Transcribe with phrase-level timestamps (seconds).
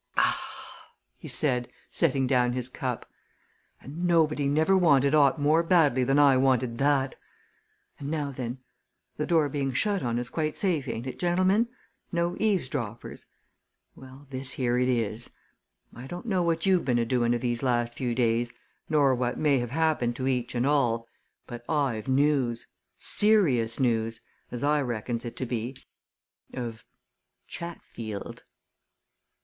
[0.17, 3.07] "Ah!" he said, setting down his cup.
[3.79, 7.17] "And nobody never wanted aught more badly than I wanted that!
[7.99, 8.57] And now then
[9.17, 11.67] the door being shut on us quite safe, ain't it, gentlemen?
[12.11, 13.27] no eavesdroppers?
[13.95, 15.29] well, this here it is.
[15.95, 18.51] I don't know what you've been a doing of these last few days,
[18.89, 21.07] nor what may have happened to each and all
[21.45, 22.65] but I've news.
[22.97, 25.75] Serious news as I reckons it to be.
[26.55, 26.87] Of
[27.45, 28.45] Chatfield!"